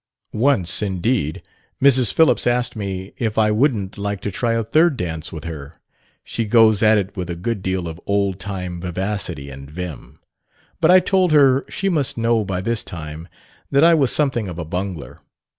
Once, 0.33 0.81
indeed, 0.81 1.43
Mrs. 1.79 2.11
Phillips 2.11 2.47
asked 2.47 2.75
me 2.75 3.13
if 3.19 3.37
I 3.37 3.51
wouldn't 3.51 3.99
like 3.99 4.19
to 4.21 4.31
try 4.31 4.53
a 4.53 4.63
third 4.63 4.97
dance 4.97 5.31
with 5.31 5.43
her 5.43 5.75
(she 6.23 6.43
goes 6.45 6.81
at 6.81 6.97
it 6.97 7.15
with 7.15 7.29
a 7.29 7.35
good 7.35 7.61
deal 7.61 7.87
of 7.87 8.01
old 8.07 8.39
time 8.39 8.81
vivacity 8.81 9.51
and 9.51 9.69
vim); 9.69 10.17
but 10.79 10.89
I 10.89 11.01
told 11.01 11.31
her 11.33 11.63
she 11.69 11.87
must 11.87 12.17
know 12.17 12.43
by 12.43 12.61
this 12.61 12.83
time 12.83 13.27
that 13.69 13.83
I 13.83 13.93
was 13.93 14.11
something 14.11 14.47
of 14.47 14.57
a 14.57 14.65
bungler. 14.65 15.19